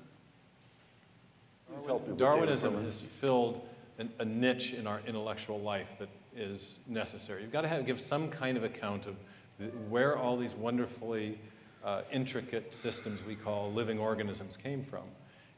[2.16, 3.66] Darwinism has filled
[3.98, 7.42] an, a niche in our intellectual life that is necessary.
[7.42, 9.16] You've got to have, give some kind of account of
[9.58, 11.38] the, where all these wonderfully
[11.84, 15.02] uh, intricate systems we call living organisms came from.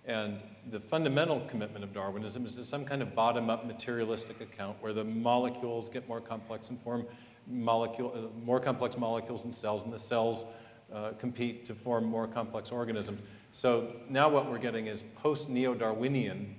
[0.07, 4.77] And the fundamental commitment of Darwinism is to some kind of bottom up materialistic account
[4.81, 7.07] where the molecules get more complex and form
[7.47, 10.45] molecule, uh, more complex molecules in cells, and the cells
[10.93, 13.21] uh, compete to form more complex organisms.
[13.55, 16.57] So now what we're getting is post neo Darwinian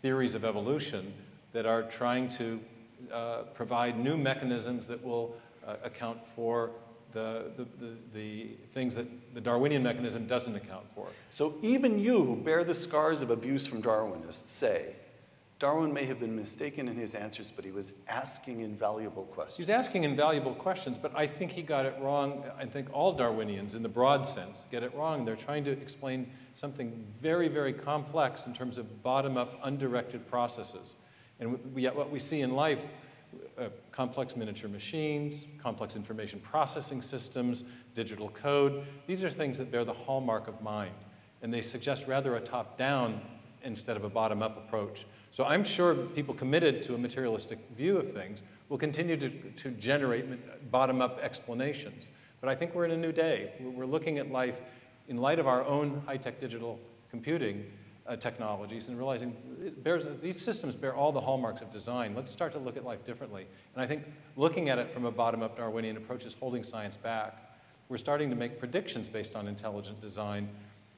[0.00, 1.14] theories of evolution
[1.52, 2.58] that are trying to
[3.12, 6.72] uh, provide new mechanisms that will uh, account for
[7.12, 11.06] the, the, the, the things that the Darwinian mechanism doesn't account for.
[11.30, 14.96] So even you who bear the scars of abuse from Darwinists say,
[15.62, 19.58] Darwin may have been mistaken in his answers, but he was asking invaluable questions.
[19.58, 22.42] He's asking invaluable questions, but I think he got it wrong.
[22.58, 25.24] I think all Darwinians, in the broad sense, get it wrong.
[25.24, 30.96] They're trying to explain something very, very complex in terms of bottom up, undirected processes.
[31.38, 32.84] And we, what we see in life
[33.56, 37.62] uh, complex miniature machines, complex information processing systems,
[37.94, 38.84] digital code.
[39.06, 40.96] These are things that bear the hallmark of mind,
[41.40, 43.20] and they suggest rather a top down
[43.64, 45.06] instead of a bottom up approach.
[45.30, 49.70] So I'm sure people committed to a materialistic view of things will continue to, to
[49.72, 52.10] generate bottom up explanations.
[52.40, 53.52] But I think we're in a new day.
[53.60, 54.60] We're looking at life
[55.08, 56.78] in light of our own high tech digital
[57.10, 57.64] computing
[58.06, 59.36] uh, technologies and realizing
[59.78, 62.14] bears, these systems bear all the hallmarks of design.
[62.14, 63.46] Let's start to look at life differently.
[63.74, 64.04] And I think
[64.36, 67.56] looking at it from a bottom up Darwinian approach is holding science back.
[67.88, 70.48] We're starting to make predictions based on intelligent design.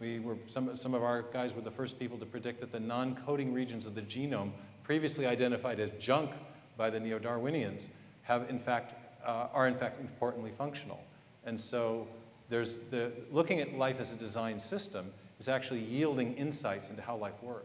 [0.04, 2.78] We were, some, some of our guys were the first people to predict that the
[2.78, 4.50] non coding regions of the genome,
[4.82, 6.32] previously identified as junk
[6.76, 7.88] by the neo Darwinians,
[8.24, 8.92] have in fact,
[9.26, 11.02] uh, are in fact importantly functional.
[11.46, 12.06] And so
[12.50, 15.10] there's the, looking at life as a design system
[15.40, 17.64] is actually yielding insights into how life works.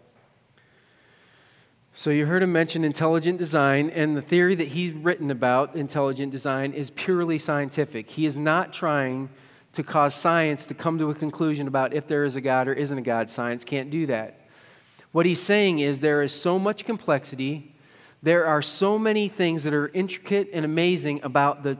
[1.93, 6.31] So, you heard him mention intelligent design, and the theory that he's written about intelligent
[6.31, 8.09] design is purely scientific.
[8.09, 9.27] He is not trying
[9.79, 12.73] to cause science to come to a conclusion about if there is a God or
[12.73, 13.29] isn't a God.
[13.29, 14.41] Science can't do that.
[15.13, 17.73] What he's saying is there is so much complexity,
[18.21, 21.77] there are so many things that are intricate and amazing about the,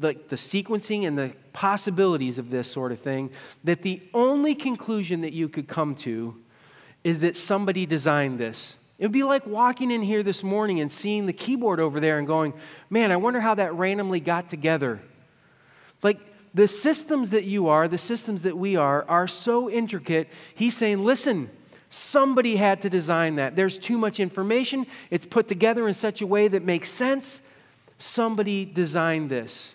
[0.00, 3.30] the, the sequencing and the possibilities of this sort of thing
[3.64, 6.34] that the only conclusion that you could come to
[7.04, 8.76] is that somebody designed this.
[8.98, 12.16] It would be like walking in here this morning and seeing the keyboard over there
[12.18, 12.54] and going,
[12.88, 15.02] man, I wonder how that randomly got together.
[16.02, 16.18] Like
[16.54, 20.28] the systems that you are, the systems that we are, are so intricate.
[20.54, 21.48] He's saying, listen,
[21.88, 23.56] somebody had to design that.
[23.56, 24.86] There's too much information.
[25.10, 27.42] It's put together in such a way that makes sense.
[27.98, 29.74] Somebody designed this.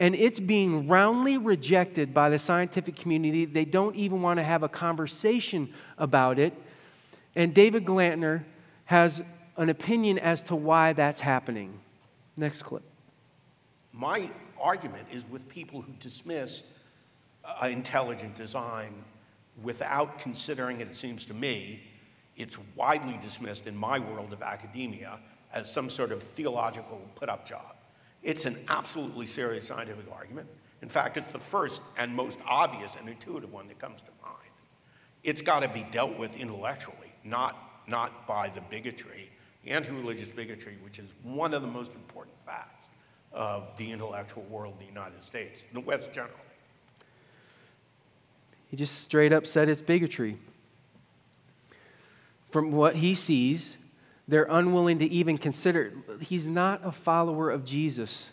[0.00, 3.44] And it's being roundly rejected by the scientific community.
[3.44, 6.52] They don't even want to have a conversation about it.
[7.36, 8.44] And David Gelernter
[8.86, 9.22] has
[9.56, 11.78] an opinion as to why that's happening.
[12.36, 12.82] Next clip.
[13.92, 14.28] My
[14.64, 16.78] argument is with people who dismiss
[17.44, 19.04] uh, intelligent design
[19.62, 21.82] without considering it, it seems to me,
[22.36, 25.20] it's widely dismissed in my world of academia
[25.52, 27.76] as some sort of theological put up job.
[28.22, 30.48] It's an absolutely serious scientific argument.
[30.82, 34.34] In fact, it's the first and most obvious and intuitive one that comes to mind.
[35.22, 37.56] It's got to be dealt with intellectually, not
[37.86, 39.30] not by the bigotry,
[39.66, 41.90] anti religious bigotry, which is one of the most
[43.34, 46.34] of the intellectual world in the United States, the West generally.
[48.70, 50.38] He just straight up said it's bigotry.
[52.50, 53.76] From what he sees,
[54.26, 55.92] they're unwilling to even consider.
[56.20, 58.30] He's not a follower of Jesus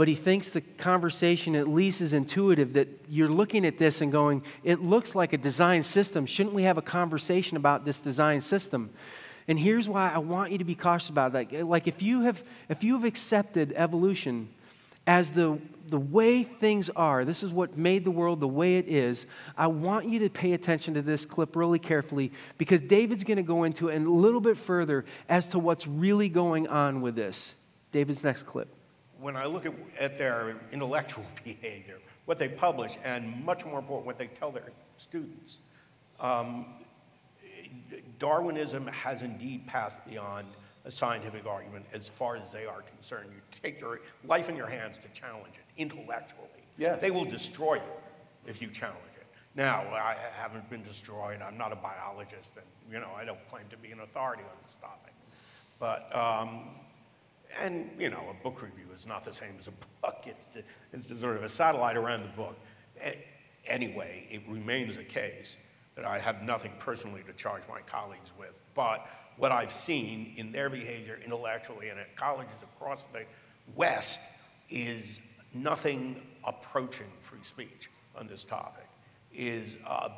[0.00, 4.10] but he thinks the conversation at least is intuitive that you're looking at this and
[4.10, 6.24] going, it looks like a design system.
[6.24, 8.88] Shouldn't we have a conversation about this design system?
[9.50, 11.52] And here's why I want you to be cautious about that.
[11.66, 14.48] Like if you have if you have accepted evolution
[15.08, 18.86] as the the way things are, this is what made the world the way it
[18.86, 19.26] is.
[19.58, 23.42] I want you to pay attention to this clip really carefully because David's going to
[23.42, 27.56] go into it a little bit further as to what's really going on with this.
[27.90, 28.68] David's next clip
[29.18, 34.06] when I look at, at their intellectual behavior, what they publish, and much more important,
[34.06, 35.58] what they tell their students,
[36.20, 36.66] um,
[38.18, 40.46] Darwinism has indeed passed beyond
[40.84, 43.30] a scientific argument as far as they are concerned.
[43.32, 46.48] You take your life in your hands to challenge it intellectually.
[46.78, 47.00] Yes.
[47.00, 47.92] They will destroy you
[48.46, 49.26] if you challenge it.
[49.54, 51.42] Now, I haven't been destroyed.
[51.42, 54.56] I'm not a biologist, and you know I don't claim to be an authority on
[54.64, 55.12] this topic.
[55.78, 56.70] But um,
[57.58, 60.24] and, you know, a book review is not the same as a book.
[60.26, 60.62] It's, the,
[60.92, 62.56] it's the sort of a satellite around the book.
[63.66, 65.56] Anyway, it remains a case
[65.96, 68.58] that I have nothing personally to charge my colleagues with.
[68.74, 73.24] But what I've seen in their behavior intellectually and at colleges across the
[73.74, 74.20] West
[74.68, 75.20] is
[75.54, 78.86] nothing approaching free speech on this topic,
[79.32, 80.10] is a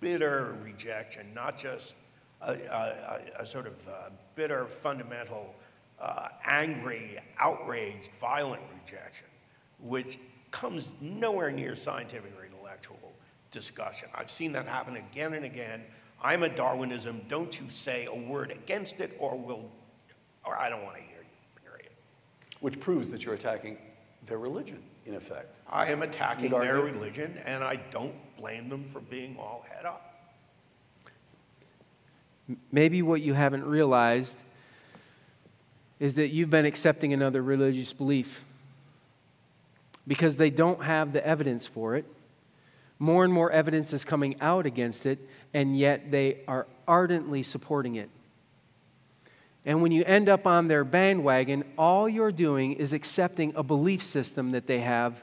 [0.00, 1.94] bitter rejection, not just
[2.42, 5.54] a, a, a sort of uh, bitter fundamental
[6.00, 9.26] uh, angry, outraged, violent rejection,
[9.80, 10.18] which
[10.50, 13.12] comes nowhere near scientific or intellectual
[13.56, 14.10] discussion.
[14.14, 15.82] I've seen that happen again and again.
[16.22, 17.22] I'm a Darwinism.
[17.26, 19.70] Don't you say a word against it, or will,
[20.44, 21.62] or I don't want to hear you.
[21.64, 21.90] Period.
[22.60, 23.78] Which proves that you're attacking
[24.26, 25.56] their religion, in effect.
[25.70, 30.02] I am attacking their religion, and I don't blame them for being all head up.
[32.70, 34.36] Maybe what you haven't realized
[35.98, 38.44] is that you've been accepting another religious belief
[40.06, 42.04] because they don't have the evidence for it.
[42.98, 47.96] More and more evidence is coming out against it, and yet they are ardently supporting
[47.96, 48.08] it.
[49.64, 54.02] And when you end up on their bandwagon, all you're doing is accepting a belief
[54.02, 55.22] system that they have,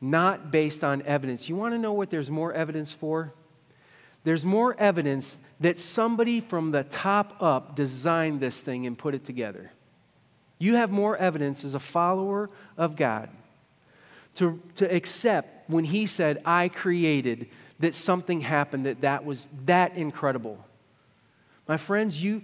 [0.00, 1.48] not based on evidence.
[1.48, 3.32] You want to know what there's more evidence for?
[4.26, 9.24] there's more evidence that somebody from the top up designed this thing and put it
[9.24, 9.70] together.
[10.58, 13.28] You have more evidence as a follower of God
[14.36, 19.96] to, to accept when He said, I created, that something happened that that was that
[19.96, 20.64] incredible.
[21.68, 22.42] My friends, you,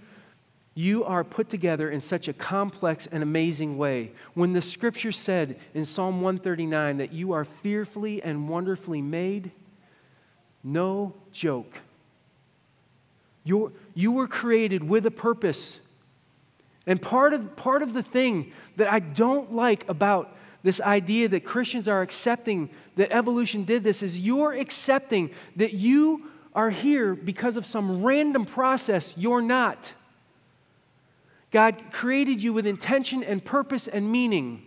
[0.74, 4.12] you are put together in such a complex and amazing way.
[4.34, 9.52] When the scripture said in Psalm 139 that you are fearfully and wonderfully made,
[10.64, 11.80] no joke.
[13.44, 15.80] You're, you were created with a purpose.
[16.86, 21.44] And part of, part of the thing that I don't like about this idea that
[21.44, 27.56] Christians are accepting that evolution did this is you're accepting that you are here because
[27.56, 29.14] of some random process.
[29.16, 29.92] You're not.
[31.50, 34.62] God created you with intention and purpose and meaning,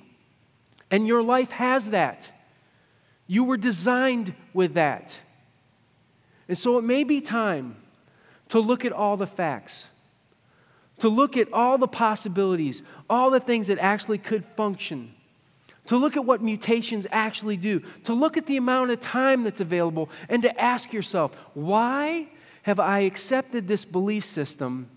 [0.92, 2.32] and your life has that.
[3.28, 5.20] You were designed with that.
[6.48, 7.78] And so it may be time
[8.50, 9.88] to look at all the facts,
[11.00, 15.15] to look at all the possibilities, all the things that actually could function,
[15.88, 19.62] to look at what mutations actually do, to look at the amount of time that's
[19.62, 22.28] available, and to ask yourself, why
[22.66, 24.90] Have I accepted this belief system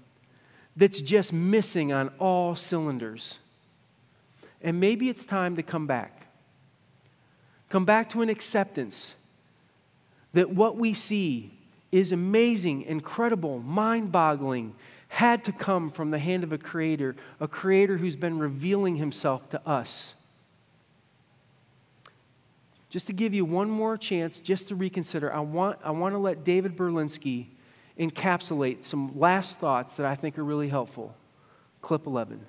[0.75, 3.41] that's just missing on all cylinders?
[4.63, 6.29] And maybe it's time to come back.
[7.69, 9.17] Come back to an acceptance
[10.33, 11.59] that what we see
[11.93, 14.75] is amazing, incredible, mind boggling,
[15.09, 19.51] had to come from the hand of a creator, a creator who's been revealing himself
[19.51, 20.15] to us.
[22.91, 26.19] Just to give you one more chance, just to reconsider, I want, I want to
[26.19, 27.47] let David Berlinski
[27.99, 31.15] encapsulate some last thoughts that I think are really helpful.
[31.83, 32.41] Clip 11.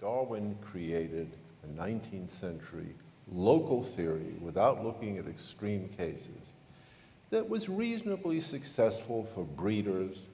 [0.00, 1.30] Darwin created
[1.64, 2.94] a 19th century
[3.32, 6.54] local theory without looking at extreme cases
[7.30, 10.28] that was reasonably successful for breeders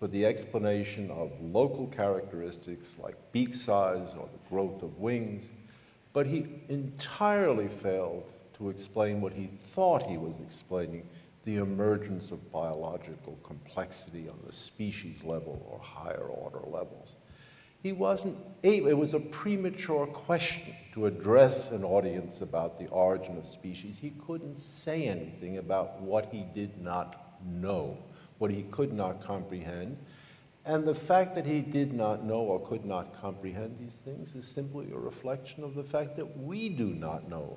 [0.00, 5.48] for the explanation of local characteristics like beak size or the growth of wings,
[6.12, 11.08] but he entirely failed to explain what he thought he was explaining
[11.44, 17.16] the emergence of biological complexity on the species level or higher order levels.
[17.82, 23.38] He wasn't able, it was a premature question to address an audience about the origin
[23.38, 23.98] of species.
[23.98, 27.96] He couldn't say anything about what he did not know,
[28.36, 29.96] what he could not comprehend.
[30.66, 34.46] And the fact that he did not know or could not comprehend these things is
[34.46, 37.56] simply a reflection of the fact that we do not know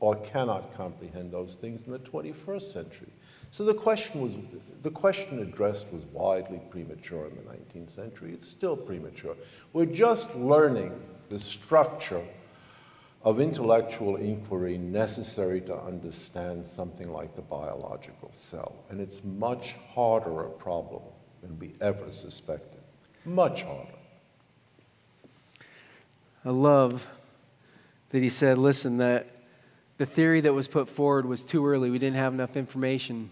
[0.00, 3.08] or cannot comprehend those things in the 21st century.
[3.50, 4.34] So the question was,
[4.82, 8.32] the question addressed was widely premature in the 19th century.
[8.32, 9.36] It's still premature.
[9.72, 10.92] We're just learning
[11.30, 12.22] the structure
[13.22, 18.84] of intellectual inquiry necessary to understand something like the biological cell.
[18.90, 21.02] And it's much harder a problem
[21.44, 22.80] than we ever suspected.
[23.24, 23.90] Much harder.
[26.44, 27.06] I love
[28.10, 29.26] that he said, listen, that
[29.98, 31.90] the theory that was put forward was too early.
[31.90, 33.30] We didn't have enough information.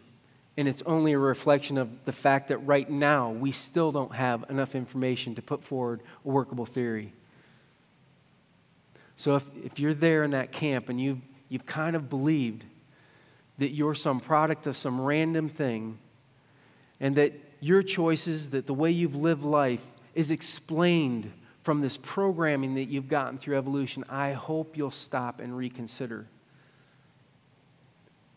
[0.56, 4.44] And it's only a reflection of the fact that right now we still don't have
[4.48, 7.12] enough information to put forward a workable theory.
[9.16, 12.64] So if, if you're there in that camp and you've, you've kind of believed
[13.58, 15.98] that you're some product of some random thing
[17.00, 17.32] and that
[17.62, 21.32] your choices, that the way you've lived life is explained
[21.62, 26.26] from this programming that you've gotten through evolution, I hope you'll stop and reconsider.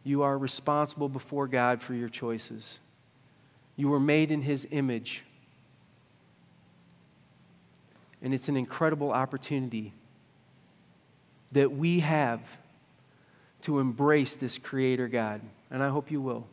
[0.03, 2.77] You are responsible before God for your choices.
[3.75, 5.23] You were made in His image.
[8.21, 9.91] And it's an incredible opportunity
[11.51, 12.57] that we have
[13.63, 15.41] to embrace this Creator God.
[15.71, 16.45] And I hope you will.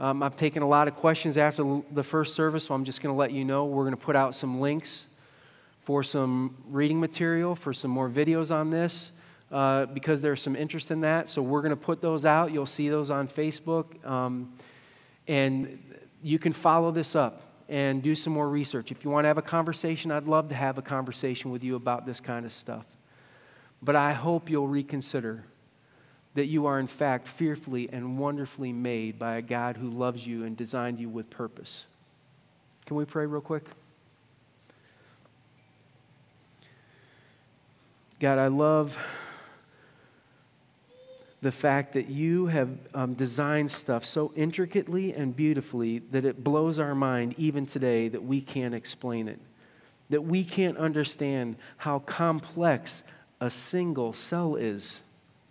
[0.00, 3.14] Um, I've taken a lot of questions after the first service, so I'm just going
[3.14, 5.06] to let you know we're going to put out some links
[5.84, 9.12] for some reading material, for some more videos on this
[9.52, 11.28] uh, because there's some interest in that.
[11.28, 12.52] So we're going to put those out.
[12.52, 14.04] You'll see those on Facebook.
[14.04, 14.52] Um,
[15.28, 15.78] and
[16.22, 18.90] you can follow this up and do some more research.
[18.90, 21.76] If you want to have a conversation, I'd love to have a conversation with you
[21.76, 22.84] about this kind of stuff.
[23.80, 25.44] But I hope you'll reconsider
[26.34, 30.44] that you are, in fact, fearfully and wonderfully made by a God who loves you
[30.44, 31.86] and designed you with purpose.
[32.86, 33.64] Can we pray real quick?
[38.20, 38.98] God, I love
[41.40, 46.78] the fact that you have um, designed stuff so intricately and beautifully that it blows
[46.78, 49.38] our mind even today that we can't explain it,
[50.08, 53.02] that we can't understand how complex
[53.42, 55.02] a single cell is.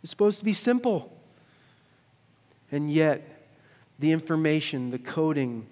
[0.04, 1.12] It's supposed to be simple.
[2.72, 3.48] And yet,
[3.98, 5.66] the information, the coding,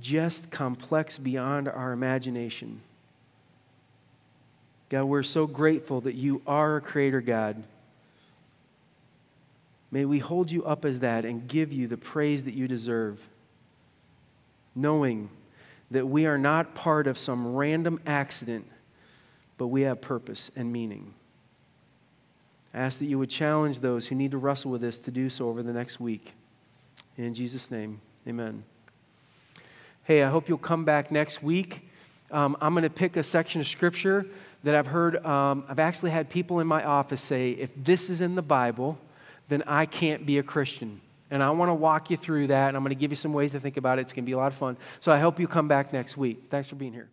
[0.00, 2.80] just complex beyond our imagination.
[4.88, 7.62] God, we're so grateful that you are a creator God
[9.90, 13.26] May we hold you up as that and give you the praise that you deserve,
[14.74, 15.30] knowing
[15.90, 18.66] that we are not part of some random accident,
[19.56, 21.14] but we have purpose and meaning.
[22.76, 25.30] I ask that you would challenge those who need to wrestle with this to do
[25.30, 26.34] so over the next week.
[27.16, 28.64] In Jesus' name, amen.
[30.04, 31.88] Hey, I hope you'll come back next week.
[32.30, 34.26] Um, I'm going to pick a section of scripture
[34.62, 38.20] that I've heard, um, I've actually had people in my office say, if this is
[38.20, 38.98] in the Bible,
[39.48, 41.00] then I can't be a Christian.
[41.30, 43.32] And I want to walk you through that, and I'm going to give you some
[43.32, 44.02] ways to think about it.
[44.02, 44.76] It's going to be a lot of fun.
[45.00, 46.44] So I hope you come back next week.
[46.50, 47.08] Thanks for being here.